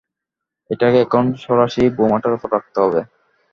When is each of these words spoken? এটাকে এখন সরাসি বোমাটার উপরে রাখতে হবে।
এটাকে 0.69 0.97
এখন 1.05 1.23
সরাসি 1.43 1.83
বোমাটার 1.97 2.35
উপরে 2.37 2.53
রাখতে 2.53 2.77
হবে। 2.83 3.01